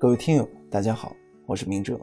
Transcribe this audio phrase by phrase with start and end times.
[0.00, 1.12] 各位听友，大家好，
[1.44, 1.98] 我是明哲。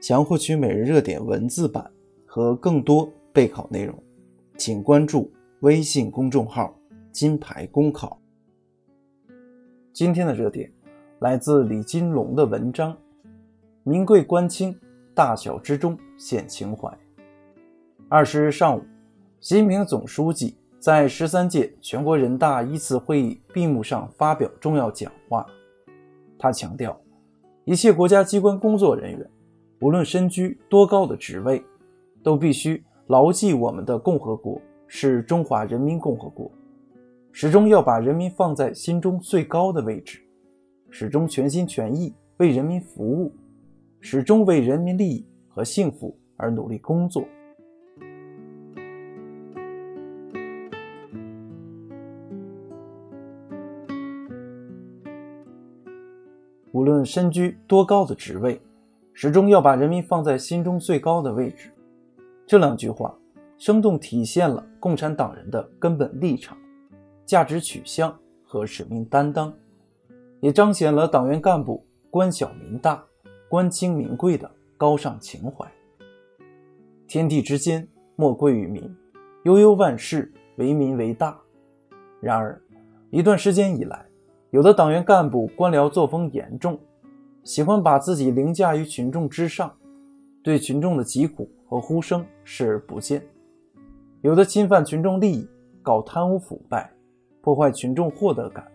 [0.00, 1.88] 想要获取每日热点文字版
[2.26, 3.96] 和更多备考内容，
[4.56, 5.30] 请关注
[5.60, 6.74] 微信公众号
[7.12, 8.20] “金牌公考”。
[9.94, 10.72] 今天的热点
[11.20, 12.96] 来自李金龙的文章
[13.84, 14.76] ：“名贵官清，
[15.14, 16.92] 大小之中显情怀。”
[18.10, 18.82] 二十日上午，
[19.38, 25.46] 习近平总书记在十三届全国人大一次会议闭幕上发表重要讲话，
[26.36, 27.00] 他强调。
[27.64, 29.30] 一切国家机关工作人员，
[29.80, 31.62] 无论身居多高的职位，
[32.22, 36.50] 都必须牢记我们的共和国是中华人民共和国，
[37.32, 40.20] 始终要把人民放在心中最高的位置，
[40.88, 43.30] 始终全心全意为人民服务，
[44.00, 47.24] 始终为人民利益和幸福而努力工作。
[56.80, 58.58] 无论身居多高的职位，
[59.12, 61.70] 始终要把人民放在心中最高的位置。
[62.46, 63.14] 这两句话
[63.58, 66.56] 生动体现了共产党人的根本立场、
[67.26, 69.52] 价值取向和使命担当，
[70.40, 73.04] 也彰显了党员干部官小民大、
[73.50, 75.70] 官清民贵的高尚情怀。
[77.06, 77.86] 天地之间，
[78.16, 78.84] 莫贵于民；
[79.44, 81.38] 悠悠万事，为民为大。
[82.22, 82.58] 然而，
[83.10, 84.06] 一段时间以来，
[84.50, 86.76] 有的党员干部官僚作风严重，
[87.44, 89.72] 喜欢把自己凌驾于群众之上，
[90.42, 93.20] 对群众的疾苦和呼声视而不见；
[94.22, 95.48] 有的侵犯群众利益，
[95.82, 96.92] 搞贪污腐败，
[97.40, 98.66] 破坏群众获得感。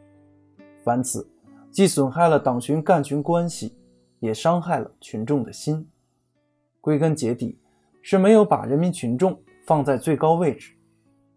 [0.81, 1.27] 凡此，
[1.69, 3.75] 既损害了党群干群关系，
[4.21, 5.85] 也伤害了群众的心。
[6.79, 7.59] 归根结底，
[8.01, 10.71] 是没有把人民群众放在最高位置，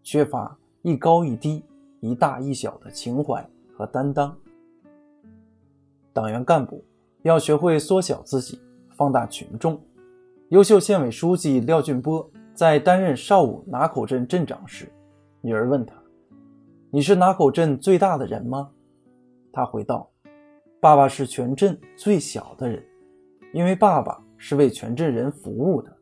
[0.01, 1.61] 缺乏一高一低、
[1.99, 3.45] 一大一小的情怀。
[3.79, 4.37] 和担当，
[6.11, 6.83] 党员干部
[7.21, 8.59] 要学会缩小自己，
[8.97, 9.81] 放大群众。
[10.49, 14.91] 优秀县委书记廖俊波在担任邵武拿口镇镇长时，
[15.39, 15.95] 女儿问他
[16.91, 18.69] ：“你是拿口镇最大的人吗？”
[19.53, 20.11] 他回道
[20.81, 22.85] ：“爸爸是全镇最小的人，
[23.53, 25.97] 因为爸爸是为全镇人服务的。”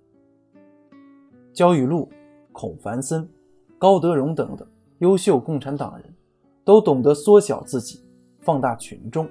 [1.53, 2.09] 焦裕禄、
[2.51, 3.29] 孔繁森、
[3.77, 4.67] 高德荣等等
[4.97, 6.11] 优秀共产党人。
[6.67, 8.03] 都懂得缩小自己，
[8.41, 9.25] 放大群众。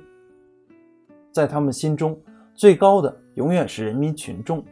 [1.30, 2.18] 在他们心中，
[2.54, 4.64] 最高的永远是人民群众，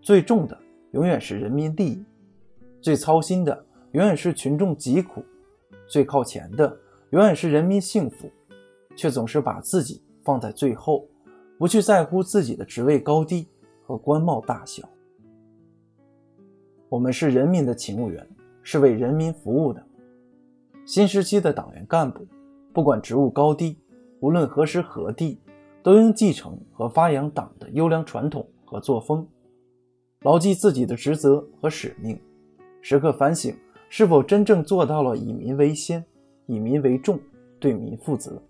[0.00, 0.56] 最重的
[0.92, 2.04] 永远是人民利益，
[2.80, 5.24] 最操心的永远是群众疾苦，
[5.88, 6.78] 最靠前的
[7.10, 8.30] 永远是人民幸福，
[8.94, 11.08] 却总是把自己放在最后，
[11.58, 13.48] 不去在乎自己的职位高低
[13.84, 14.88] 和官帽大小。
[16.88, 18.24] 我们是人民的勤务员，
[18.62, 19.84] 是为人民服务的。
[20.86, 22.26] 新时期的党员干部，
[22.72, 23.78] 不管职务高低，
[24.20, 25.40] 无论何时何地，
[25.82, 29.26] 都应继承和发扬党的优良传统和作风，
[30.20, 32.20] 牢记自己的职责和使命，
[32.82, 33.56] 时刻反省
[33.88, 36.04] 是否真正做到了以民为先、
[36.46, 37.18] 以民为重、
[37.58, 38.40] 对民负责。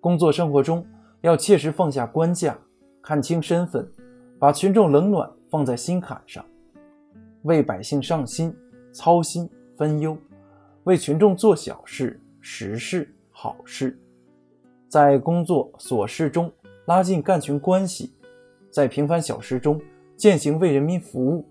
[0.00, 0.82] 工作生活中
[1.20, 2.56] 要切实放下官架，
[3.02, 3.86] 看清身份，
[4.38, 6.42] 把群众冷暖放在心坎上，
[7.42, 8.54] 为百姓上心、
[8.90, 10.16] 操心、分忧。
[10.84, 13.98] 为群众做小事、实事、好事，
[14.88, 16.50] 在工作琐事中
[16.86, 18.12] 拉近干群关系，
[18.70, 19.80] 在平凡小事中
[20.16, 21.46] 践行为人民服务，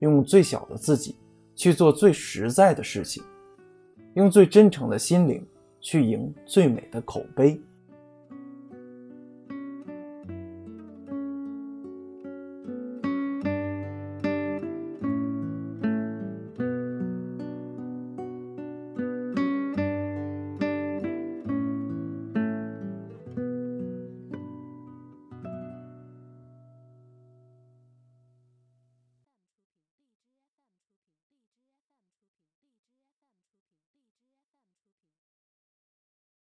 [0.00, 1.16] 用最小的自己
[1.54, 3.22] 去做最实在的事情，
[4.14, 5.46] 用最真诚的心灵
[5.80, 7.60] 去赢最美的口碑。